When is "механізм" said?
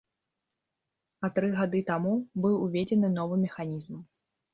3.45-4.01